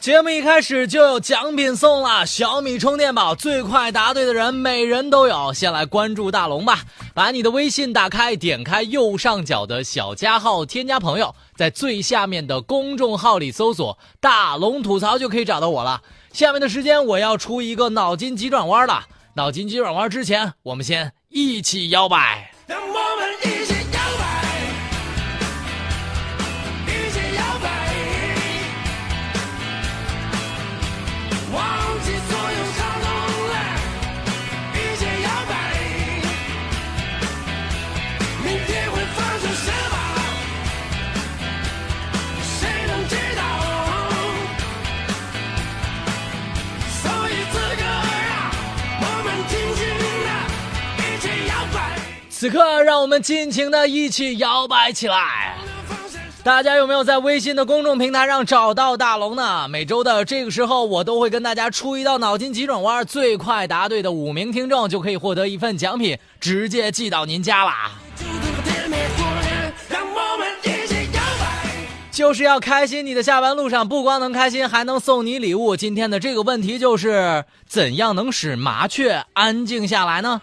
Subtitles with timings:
[0.00, 5.52] 节目一开始就有奖品送了，小米充电宝，最快答对的人每人都有。
[5.52, 6.80] 先来关注大龙吧，
[7.12, 16.00] 把你的微信打开，点开右上角的小加号，添加朋友，在最下面的公众号里搜索“大龙吐槽”就可以找到我了。
[16.32, 22.50] 下面的时间我要出一个脑筋急转弯了，脑筋急转弯之前，我们先一起摇摆。
[22.66, 23.74] 让我们一起
[52.40, 55.54] 此刻，让我们尽情的一起摇摆起来。
[56.42, 59.68] 大家有没有在微信的公众平台上找到大龙呢？
[59.68, 67.90] 每周的这个时候，我都会跟大家出一道脑筋急转弯，最快答对的五名听众就可以获得一份奖品，直接寄到您家啦。
[68.16, 71.76] 就这么甜蜜过日，让我们一起摇摆。
[72.10, 75.76] 就是要开心，你的下班路上不光能开心，还能送你礼物。
[75.76, 80.40] 今天的这个问题就是：怎样能使麻雀安静下来呢？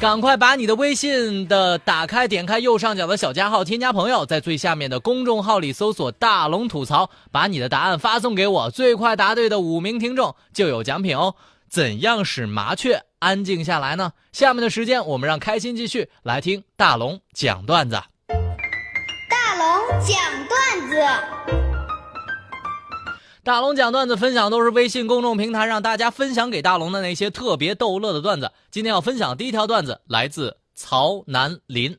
[0.00, 8.70] 赶快把你的微信的打开，点开右上角的小加号，添加朋友，在最下面的公众号里搜索“大龙吐槽”，把你的答案发送给我。
[8.70, 11.34] 最快答对的五名听众就有奖品哦。
[11.68, 14.14] 怎样使麻雀安静下来呢？
[14.32, 18.00] 下面的时间，我们让开心继续来听大龙讲段子。
[19.28, 20.16] 大龙讲
[20.48, 21.69] 段子。
[23.50, 28.52] 大龙讲段子分享都是微信公众平台让大家分享给大龙的那些特别逗乐的段子。
[28.70, 31.98] 今天要分享第一条段子来自曹南林。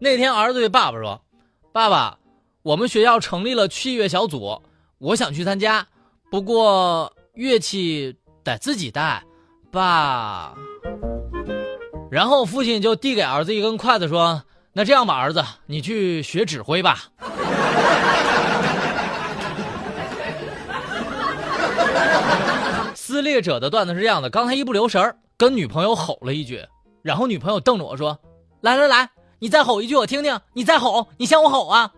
[0.00, 1.22] 那天儿子对爸爸说
[1.70, 2.18] ：“爸爸，
[2.62, 4.60] 我们学校成立了器乐小组，
[4.98, 5.86] 我想去参加，
[6.28, 9.22] 不过乐器得自己带。”
[9.70, 10.56] 爸。
[12.10, 14.42] 然后父亲就递给儿子一根筷子说
[14.74, 17.04] ：“那这样吧，儿子，你去学指挥吧。”
[23.20, 26.64] 撕裂者的段子是这样的：刚才一不留神，跟女朋友吼了一句，
[27.02, 28.18] 然后女朋友瞪着我说
[28.62, 29.10] ：“来来来，
[29.40, 31.92] 你再吼一句我听听，你再吼，你向我吼啊！”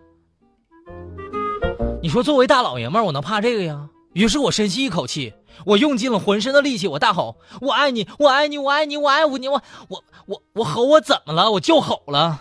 [2.02, 3.88] 你说作为大老爷们儿，我能怕这个呀？
[4.14, 5.32] 于是我深吸一口气，
[5.64, 11.52] 我用尽了浑身的力气，我大吼：“我爱你，我爱你，我爱你，我爱你，我我我我吼我怎么了？
[11.52, 12.40] 我就吼了。”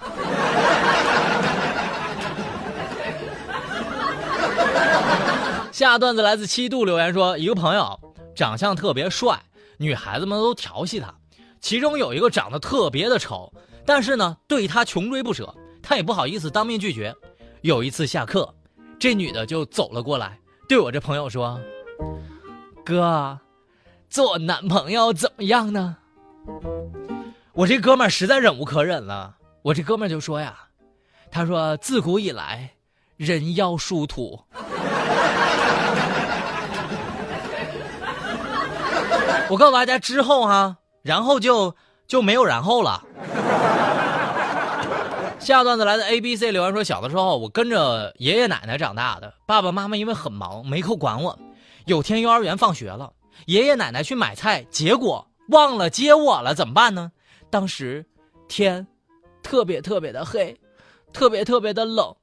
[5.71, 7.99] 下段子来自七度留言说，一个朋友
[8.35, 9.39] 长相特别帅，
[9.77, 11.13] 女孩子们都调戏他，
[11.59, 13.51] 其中有一个长得特别的丑，
[13.85, 17.15] 但是呢对他穷追不舍，他也不好意思当面拒绝。
[17.61, 18.53] 有一次下课，
[18.99, 21.59] 这女的就走了过来，对我这朋友说
[22.83, 23.39] ：“哥，
[24.09, 25.97] 做我男朋友怎么样呢？”
[27.53, 30.57] 我这哥们儿实在忍无可忍了，我这哥们儿就说呀
[31.29, 32.71] ：“他说自古以来，
[33.17, 34.39] 人妖殊途。”
[39.51, 41.75] 我告诉大家之后哈，然后就
[42.07, 43.03] 就没有然后了。
[45.39, 51.37] 下段子来自 A B C 留言说，小的时候我跟着爷爷奶奶长大的，爸爸妈妈因为很忙没空管我。
[51.85, 53.11] 有天幼儿园放学了，
[53.45, 57.11] 爷爷奶奶去买菜，结果忘了接我了，怎么办呢？
[57.49, 58.05] 当时
[58.47, 58.87] 天
[59.43, 60.57] 特别特别的黑，
[61.11, 62.15] 特别特别的冷，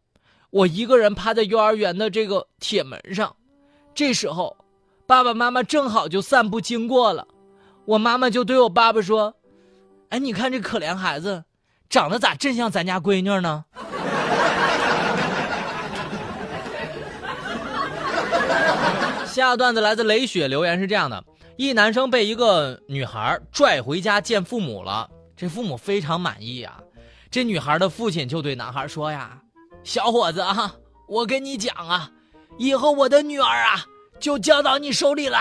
[0.49, 3.37] 我一个人趴在幼儿园的这个铁门上。
[3.95, 4.57] 这时候，
[5.09, 7.27] 爸爸妈妈正好就散步经过了，
[7.87, 9.35] 我妈妈就对我爸爸说
[10.11, 11.45] ：“哎，你看这可怜孩子，
[11.89, 13.65] 长得咋真像咱家闺女呢？”
[19.25, 21.25] 下段子来自雷雪留言是这样的：
[21.57, 26.79] 一男生被一个女孩拽回家见父母了，这父母非常满意啊。
[27.31, 29.39] 这女孩的父亲就对男孩说呀
[29.83, 30.75] ：“小伙子啊，
[31.09, 32.11] 我跟你讲啊，
[32.59, 33.87] 以后我的女儿啊
[34.19, 35.39] 就交到你手里了。”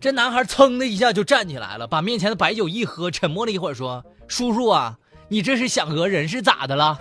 [0.00, 4.98] 这男孩噌的一下就站起来了，把面前的白酒一喝，沉默了一会儿，说：“叔叔啊，
[5.28, 6.98] 你这是想讹人是咋的了？”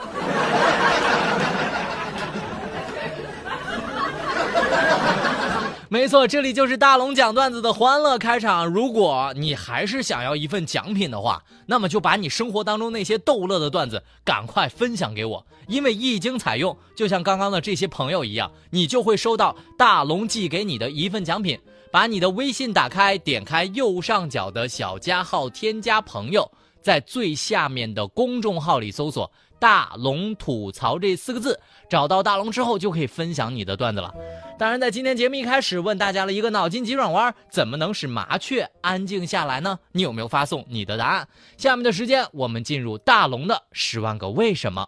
[5.96, 8.68] 没错，这里就是大龙讲段子的欢乐开场。
[8.68, 21.58] 如果你还是想要一份奖品的话，那么就把你生活当中那些逗乐的段子赶快分享给我，因为一经采用，就像刚刚的这些朋友一样，你就会收到大龙寄给你的一份奖品。
[21.94, 26.46] 把你的微信打开，点开右上角的小加号，添加朋友，
[26.82, 29.32] 在最下面的公众号里搜索。
[29.60, 31.60] 大龙吐槽这四个字，
[31.90, 34.14] 找到大龙之后就可以分享你的段子了。
[34.58, 39.78] 当然，在今天节目一开始问大家了一个脑筋急转弯：怎么能使麻雀安静下来呢？
[39.92, 41.28] 你有没有发送你的答案？
[41.58, 44.88] 下面的时间，我们进入大龙的十万个为什么。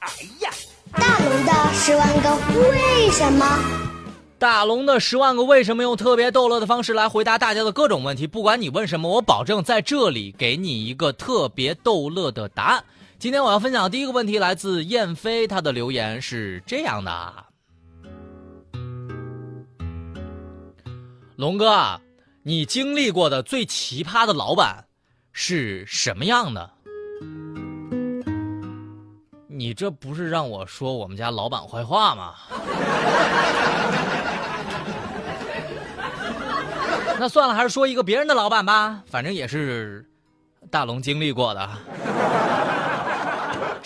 [0.00, 0.10] 哎
[0.40, 0.50] 呀
[0.92, 2.34] 大龙的十万个
[2.70, 3.58] 为什么？
[4.38, 12.84] 大龙的十万个为什么用特别逗乐的方式来回答大家的各种问题，不管你问什么，我保证在这里给你一个特别逗乐的答案。
[13.18, 17.44] 今天我要分享的第一个问题来自燕飞，他的留言是这样的：
[21.34, 22.00] 龙哥，
[22.44, 24.84] 你经历过的最奇葩的老板
[25.32, 26.70] 是什么样的？
[29.48, 32.34] 你这不是让我说我们家老板坏话吗？
[37.18, 40.08] 那算了，还是说一个别人的老板吧，反正也是
[40.70, 41.68] 大龙经历过的。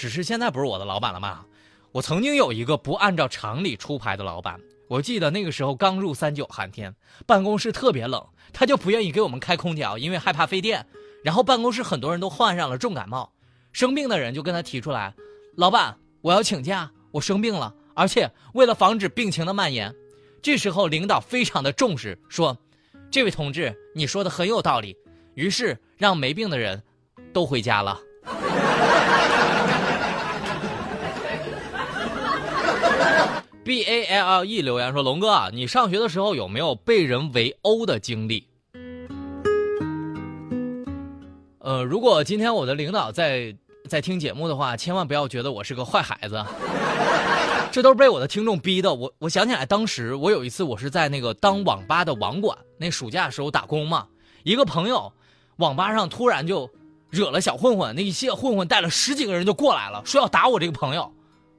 [0.02, 1.46] 只是现在不是我的老板了吗？
[1.93, 4.60] 我曾经有一个不按照常理出牌的老板。
[4.88, 6.93] 我记得那个时候刚入三九寒天，
[7.25, 10.84] 办公室特别冷，他就不愿意给我们开空调，因为害怕费电。
[11.22, 13.32] 然后办公室很多人都患上了重感冒，
[13.72, 15.14] 生病的人就跟他提出来
[15.54, 19.94] ：“老板，我要请假，我生病了，而且为了防止病情的蔓延。”
[20.43, 22.58] 这时候领导非常的重视，说
[23.08, 24.96] ：“这位同志，你说的很有道理。”
[25.34, 26.82] 于是让没病的人
[27.32, 28.00] 都回家了。
[33.64, 38.49] B A L L E 留言说：“龙哥啊，你上学的时候有没有被人围殴的经历？”
[41.61, 43.56] 呃，如果今天我的领导在
[43.88, 46.44] 在听节目的话，千万不要觉得我是个坏孩子，
[47.70, 48.93] 这都是被我的听众逼的。
[48.93, 54.08] 我我想起来，当时我有一次我是在那个当网吧的网管，那暑假时候打工嘛，
[54.43, 55.12] 一个朋友
[55.58, 56.69] 网吧上突然就
[57.11, 61.12] 惹了小混混，那一些混混带了十几个人就过来了，说要打我这个朋友，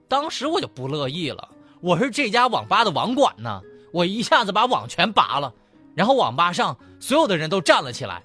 [0.10, 1.48] 当时我就不乐意了。
[1.84, 5.54] 我是这家网吧的网管呢，我一下子把网全拔了，
[5.94, 8.24] 然后网吧上所有的人都站了起来。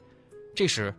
[0.54, 0.94] 这时，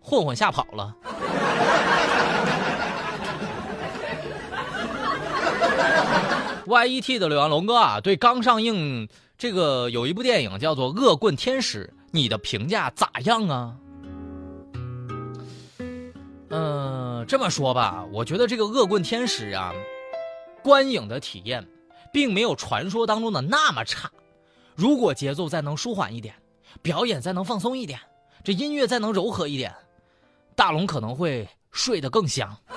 [0.00, 0.92] 混混吓跑了。
[6.66, 9.08] Y E T 的刘洋龙哥啊，对刚上映
[9.38, 13.76] 这个有一部电影叫做《恶棍天使》，你的评价咋样啊？
[16.48, 19.72] 嗯，这么说吧，我觉得这个《恶棍天使》啊，
[20.64, 21.64] 观影的体验。
[22.12, 24.10] 并没有传说当中的那么差，
[24.76, 26.34] 如果节奏再能舒缓一点，
[26.82, 27.98] 表演再能放松一点，
[28.44, 29.74] 这音乐再能柔和一点，
[30.54, 32.54] 大龙可能会睡得更香。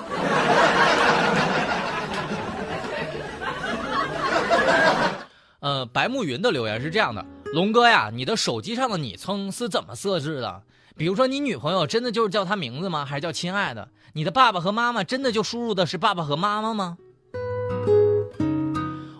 [5.60, 10.62] 呃，白慕云的留言是这样的：龙哥呀，你的手机上的昵称是怎么设置的？
[10.96, 13.04] 比如说，你女朋友真的就是叫他名字吗？
[13.04, 13.88] 还是叫亲爱的？
[14.14, 16.96] 你的爸爸和妈妈真的就输入的是爸爸和妈妈吗？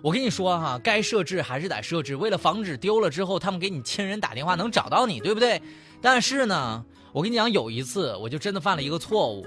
[0.06, 5.60] 我跟你说哈，该设置还是得设置，为了防止丢了之后他们给你亲人打电话能找到你，对不对？
[6.00, 9.44] 但是呢，我跟你讲，有一次我就真的犯了一个错误，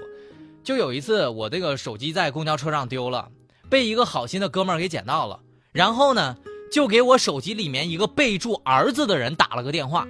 [0.61, 3.31] 就有一次我这个手机在公交车上丢了，
[3.69, 5.39] 被一个好心的哥们儿给捡到了，
[5.71, 6.35] 然后呢，
[6.69, 10.05] 就给我手机里面一个备注儿子的人打了个电话，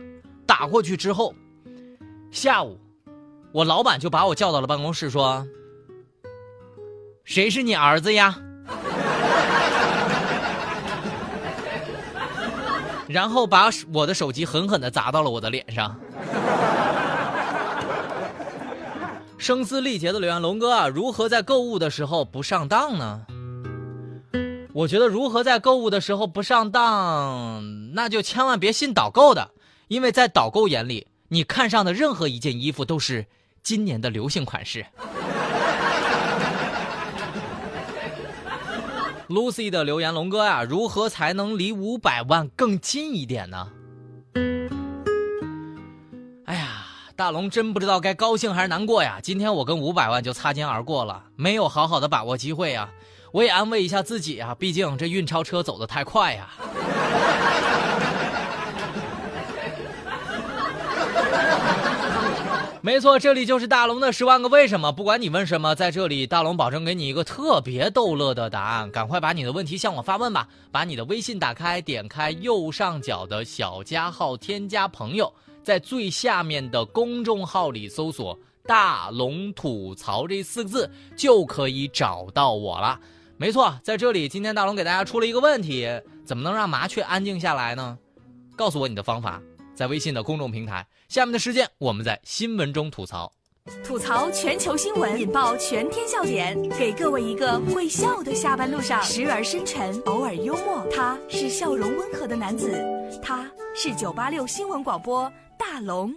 [0.48, 1.32] 打过去之后，
[2.32, 2.80] 下午，
[3.52, 5.46] 我老板就把我叫到了办公室说
[7.24, 8.42] ：“谁是你儿子呀？”
[13.10, 16.00] 然后把我的手机狠狠的砸到了我的脸上。
[19.40, 23.26] 声嘶力竭的留言，龙哥啊，如何在购物的时候不上当呢？
[24.74, 29.50] 我觉得如何在购物的时候不上当，那就千万别信导购的，
[29.88, 33.26] 因为在导购眼里，你看上的任何一件衣服都是
[33.64, 34.86] 今年的流行款式。
[39.30, 43.72] Lucy 的留言，龙哥呀，如何才能离五百万更近一点呢？
[46.46, 49.20] 哎呀，大龙真不知道该高兴还是难过呀！
[49.22, 52.90] 今天我跟五百万就擦肩而过了，没有好好的把握机会呀。
[53.32, 56.50] 我也安慰一下自己啊，毕竟这运钞车走得太快呀。
[62.82, 64.90] 没错，这里就是大龙的十万个为什么。
[64.92, 68.90] 不管你问什么，在这里大龙保证给你一个特别逗乐的答案。
[68.90, 70.48] 赶快把你的问题向我发问吧！
[70.72, 75.32] 把你的微信打开，点开右上角的小加号，添加朋友，
[75.62, 82.98] 在最下面的公众号里搜索“大龙吐槽”这四个字，就可以找到我了。
[83.36, 85.86] 没错，在这里，今天大龙给大家出了一个问题：
[86.26, 87.98] 怎么能让麻雀安静下来呢？
[88.56, 89.42] 告诉我你的方法，
[89.80, 90.86] 在微信的公众平台。
[91.08, 93.32] 下面的时间，我们在新闻中吐槽。
[93.82, 100.86] 吐槽全球新闻，引爆全天笑点，给各位一个会笑的下班路上，时而深沉，偶尔幽默。
[100.94, 102.70] 他是笑容温和的男子，
[103.24, 106.14] 他是九八六新闻广播大龙。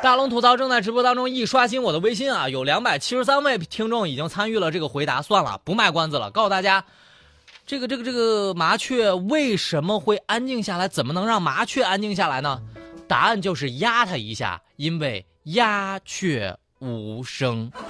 [0.00, 5.20] 大龙吐槽正在直播当中，一刷新我的微信啊，有两百七十三位听众已经参与了这个回答。
[5.20, 6.84] 算了，不卖关子了，告诉大家，
[7.70, 10.88] 这个这个这个麻雀为什么会安静下来？
[10.88, 12.60] 怎么能让麻雀安静下来呢？
[13.06, 17.70] 答案就是压它一下，因为鸦雀无声。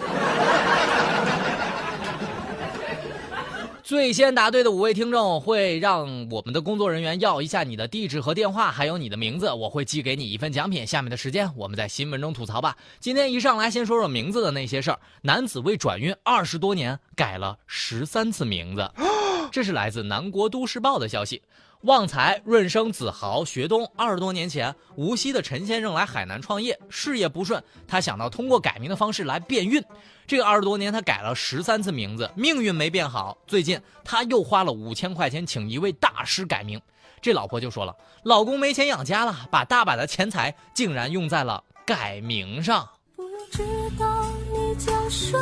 [3.83, 10.87] 最先答对的五位听众会让我们的工作人员要一下你的地址和电话，还有你的名字，我会寄给你一份奖品。
[10.87, 12.77] 下面的时间，我们在新闻中吐槽吧。
[12.99, 14.99] 今天一上来先说说名字的那些事儿。
[15.23, 18.93] 男子为转运二十多年改了十三次名字，
[19.53, 21.43] 这是来自南国都市报的消息。
[21.83, 29.83] 旺财、润生、子豪、学东，二十多年前，无锡的陈先生来海南创业，事业不顺，他想到通过改名的方式来变运。
[30.27, 33.39] 这个二十多年，他改了十三次名字，命运没变好。
[33.47, 36.79] 最近他又花了五千块钱请一位大师改名，
[37.23, 43.65] 这老婆就说了：“老公没钱养家了，把大把的钱财竟然用在了改名上。”不知
[43.99, 44.07] 道
[44.53, 45.35] 你叫什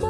[0.00, 0.08] 么，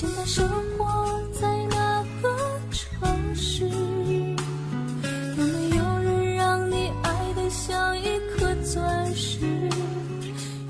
[0.00, 2.34] 现在生活在哪个
[2.70, 3.68] 城市？
[3.68, 9.40] 有没有人让你爱得像一颗钻石，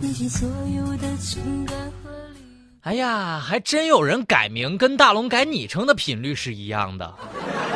[0.02, 2.40] 用尽所有的情感和理。
[2.80, 7.14] 哎呀，还真有人改名跟大龙改昵称的频率是一样的。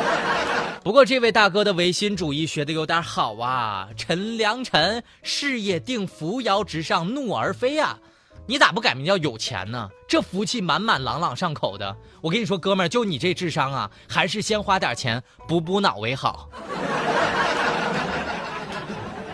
[0.83, 7.97] 不过这位大哥的唯心主义学的有点好啊，陈良辰，事业定扶摇直上，怒而飞啊、
[8.47, 9.89] 你咋不改名叫有钱呢？
[10.07, 11.95] 这福气满满，朗朗上口的。
[12.21, 16.47] 我跟你说，哥们儿，就你这智商啊，还是先花点钱补补脑为好。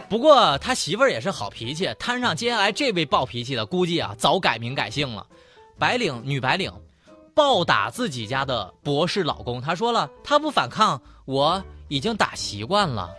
[0.07, 5.25] 不过他媳妇儿也是好脾气，摊上接下来这位暴脾气的，估计啊早改名改姓了。
[5.77, 6.71] 白领女白领，
[7.33, 13.09] 暴打自己家的博士老公，她说了，他不反抗，我已经打习惯了。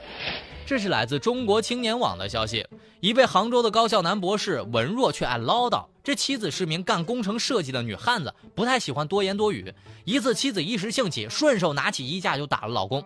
[0.65, 2.67] 这是来自中国青年网的消息。
[3.01, 9.75] 一位杭州的高校男博士文弱却爱唠叨，这妻子是名干工程设计的女汉子，不太喜欢多言多语。
[10.05, 13.05] 一次，妻子一时兴起，顺手拿起衣架就打了老公。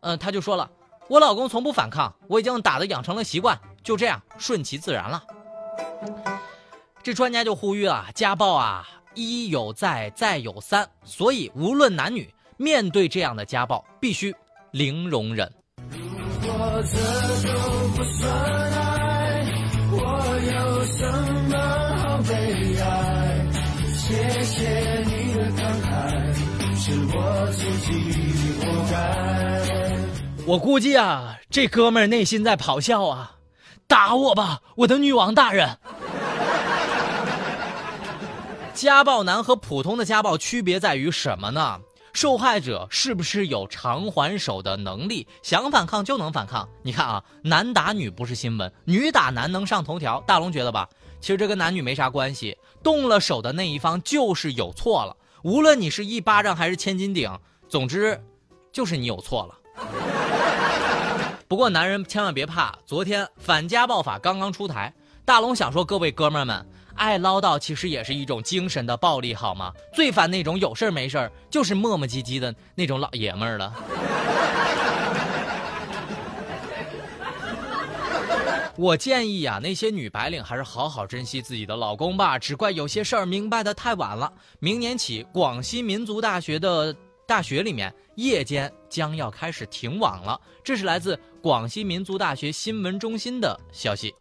[0.00, 0.70] 嗯、他就说了，
[1.08, 5.22] 我老公从不反抗，我已经打的养成了习惯，就这样顺其自然了。
[7.02, 14.34] 这专家就呼吁啊，家暴啊，一有再，再有三，所以无论男女，面对这样的家暴，必须
[14.70, 15.52] 零容忍。
[16.54, 16.92] 我这
[17.48, 17.48] 就
[17.96, 18.30] 不算
[18.72, 18.76] 爱，
[19.90, 19.96] 我
[20.52, 21.00] 有什
[21.48, 21.56] 么
[21.96, 22.30] 好悲
[22.80, 22.86] 哀？
[23.96, 24.54] 谢谢
[25.06, 25.90] 你的慷慨，
[26.76, 27.16] 是我
[27.52, 27.88] 自己
[28.60, 28.94] 活该。
[30.46, 33.36] 我估计啊，这哥们儿内心在咆哮啊，
[33.86, 35.78] 打我吧，我的女王大人！
[38.74, 41.78] 家暴男和普通的家暴区别在于什么呢？
[42.12, 45.26] 受害者是不是有偿还手的能力？
[45.42, 46.68] 想反抗就能反抗。
[46.82, 50.22] 你看啊，男打女不是新闻，女打男能上头条。
[50.26, 50.88] 大龙觉得吧，
[51.20, 55.16] 其实这跟男女没啥关系，动了手的那一方就是有错了。
[55.42, 57.30] 无论你是一巴掌还是千斤顶，
[57.68, 58.22] 总之，
[58.72, 59.58] 就是你有错了。
[61.48, 64.92] 不过男人千万别怕，昨天反家暴法刚刚出台，
[65.24, 69.72] 大龙想说各位哥们儿们，爱唠叨其实也是一种精神的暴力，好吗？
[69.92, 73.74] 最烦那种有事儿没事儿就是磨磨唧唧的那种老爷们儿了。
[78.76, 84.32] 我建议啊，那些女白领还是好好珍惜自己的老公吧，只怪有些事儿明白的太晚了。
[84.60, 86.96] 明年起，广西民族大学的
[87.26, 90.40] 大学里面夜间将要开始停网了。
[90.64, 94.14] 这是来自广西民族大学新闻中心的消息。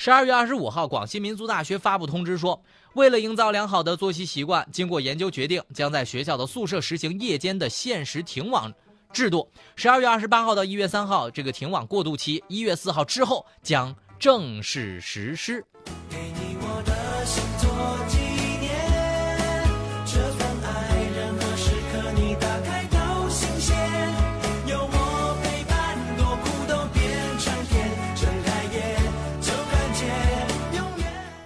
[0.00, 2.62] 十二月二十五号，广西民族大学发布通知说，
[2.94, 8.72] 为了营造良好的作息习惯，经过研究决定，将在学校的宿舍实行夜间的限时停网
[9.12, 9.50] 制度。
[9.74, 15.64] 十二月二十八号到一月三号，这个停网过渡期，一月四号之后将正式实施。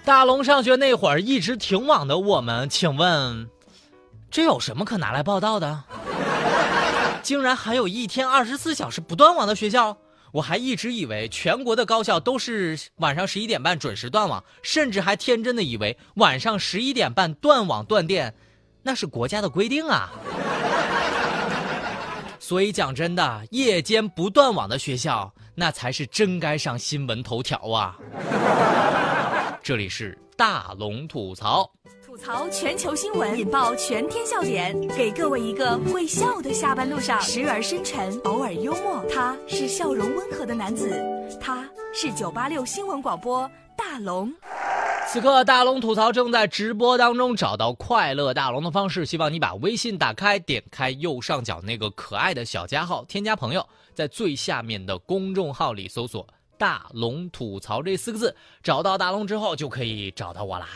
[0.04, 3.48] 大龙上学那会儿一直挺网的我们，请问，
[4.30, 5.84] 这有什么可拿来报道的？
[7.22, 9.96] 竟然还有一天二十四小时不断网的学校？
[10.32, 18.34] 我还一直以为全国的高校都是晚上十一点半准时断网，甚至还天真的以为晚上十一点半断网断电，
[18.82, 20.10] 那是国家的规定啊。
[22.40, 27.96] 所以讲真的，夜间不断网的学校，那才是真该上新闻头条啊。
[29.64, 31.70] 这里是大龙吐槽。
[32.04, 39.04] 吐槽全球新闻，引爆全天笑点，给各位一个会笑的下班路上，时而深沉，偶尔幽默。
[39.08, 41.00] 他是笑容温和的男子，
[41.40, 41.64] 他
[41.94, 44.34] 是九八六新闻广播大龙。
[45.06, 53.64] 此刻大龙吐槽正在直播当中，找到快乐大龙的方式，希望你把微信打开，点开右上角那个可爱的小加号，添加朋友，
[53.94, 56.26] 在最下面的公众号里搜索
[56.62, 60.68] “大龙吐槽”这四个字，找到大龙之后就可以找到我啦。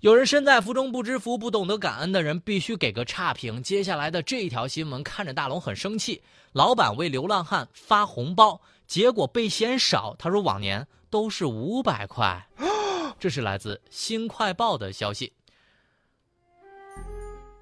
[0.00, 3.62] 有人身在福中不知福，不懂得感恩的人必须给个差评。
[3.62, 6.22] 接下来的这一条新闻看着大龙很生气，
[6.52, 10.14] 老板为流浪汉发红包，结果被嫌少。
[10.18, 12.46] 他说往年都是五百块。
[13.18, 15.32] 这是来自《新快报》的消息。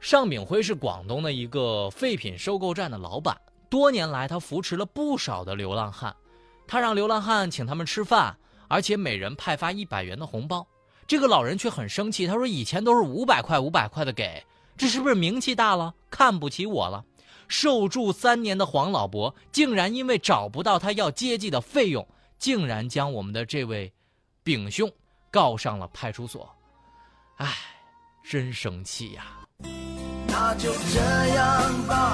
[0.00, 6.14] 尚炳辉是广东的一个废品收购站的老板，多年来他扶持了不少的流浪汉，
[6.66, 8.36] 他让流浪汉请他们吃饭，
[8.68, 10.66] 而且每人派发一百元的红包。
[11.06, 14.44] 这个老人却很生气，他说：“以前都是五百块、五百块的给，
[14.76, 17.04] 这是不是名气大了，看不起我了？”
[17.48, 22.06] 受助三年的黄老伯竟然因为找不到他要接济的费用，
[22.38, 23.92] 竟然将我们的这位
[24.42, 24.90] 丙兄。
[25.28, 26.48] 告上了派出所，
[27.36, 27.52] 唉，
[28.24, 29.26] 真生气呀！
[30.28, 30.98] 那就这
[31.34, 32.05] 样吧，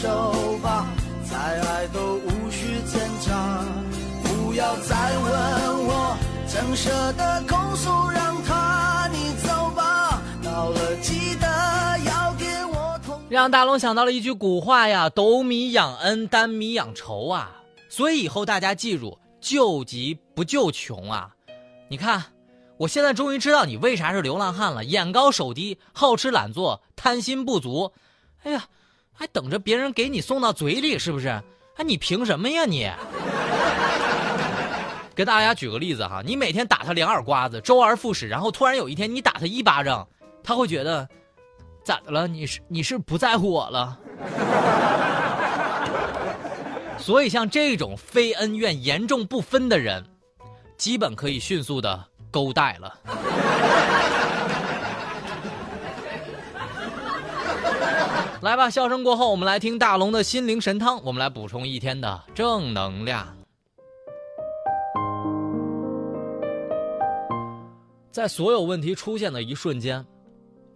[0.00, 0.86] 手吧，
[1.28, 3.64] 再爱都无需挣扎。
[4.22, 10.22] 不要再问我，怎舍得控诉，让他你走吧。
[10.40, 11.48] 到了记得
[12.06, 13.20] 要给我痛。
[13.28, 17.50] 让大龙想到了一句古话呀：“斗米养恩，担米养仇啊。”
[17.90, 21.34] 所以以后大家记住，救急不救穷啊！
[21.88, 22.22] 你看，
[22.76, 27.90] 我现在终于知道你为啥是流浪汉了，眼高手低，好吃懒做，贪心不足。
[28.44, 28.66] 哎呀，
[29.18, 31.26] 还等着别人给你送到嘴里，是不是？
[31.28, 32.88] 哎，你凭什么呀你？
[35.12, 40.06] 给大家举个例子哈，你每天打他两耳刮子，周而复始，然后突然有一天你打他一巴掌，
[40.44, 41.08] 他会觉得
[41.82, 42.28] 咋的了？
[42.28, 43.98] 你是你是不在乎我了？
[46.98, 50.04] 所以，像这种非恩怨严重不分的人，
[50.76, 52.96] 基本可以迅速的勾带了。
[58.40, 63.36] 来吧，笑声过后，我们来听大龙的心灵神汤，我们来补充一天的正能量。
[68.12, 70.06] 在所有问题出现的一瞬间，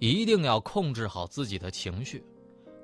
[0.01, 2.25] 一定要控制好自己的情绪，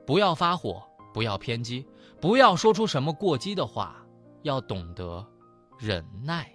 [0.07, 0.81] 不要发火，
[1.13, 1.85] 不要偏激。
[2.21, 3.97] 不要说出什么过激的话，
[4.43, 5.27] 要懂得
[5.77, 6.49] 忍耐。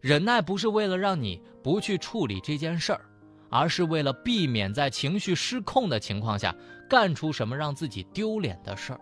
[0.00, 3.06] 忍耐不是为了让你不去处理这件事儿，
[3.48, 6.54] 而是为了避免在情绪失控的情况下
[6.88, 9.00] 干出什么让自己丢脸的事儿。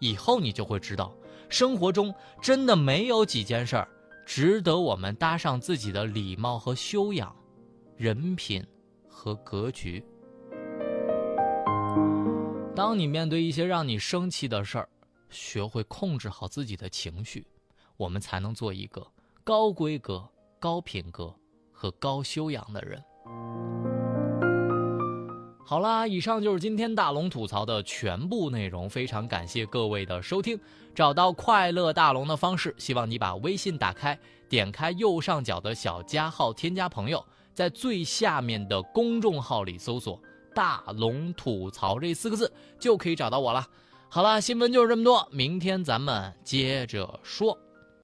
[0.00, 1.12] 以后你就会知道，
[1.48, 3.88] 生活中真的没有几件事儿
[4.24, 7.34] 值得我们搭上自己的礼貌和修养、
[7.96, 8.64] 人品
[9.08, 10.04] 和格局。
[12.76, 14.88] 当你面对一些让你生气的事儿，
[15.30, 17.44] 学会控制好自己的情绪，
[17.96, 19.04] 我们才能做一个
[19.42, 20.24] 高规格、
[20.60, 21.34] 高品格
[21.72, 23.02] 和高修养的人。
[25.68, 30.58] 好啦，以上就是今天大龙吐槽的全部内容，非常感谢各位的收听。
[30.94, 40.18] 找到快乐大龙的方式，希望你把微信打开，点开右上角的小加号，添加朋友，在最下面的公众号里搜索。
[40.54, 42.50] 大龙吐槽这四个字
[42.80, 43.66] 就可以找到我了。
[44.08, 47.58] 好了，新闻就是这么多，明天咱们接着说。